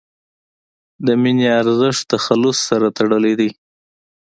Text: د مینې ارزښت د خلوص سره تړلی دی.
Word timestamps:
د 1.05 1.07
مینې 1.21 1.47
ارزښت 1.59 2.03
د 2.11 2.13
خلوص 2.25 2.57
سره 2.69 2.87
تړلی 2.97 3.33
دی. 3.39 3.49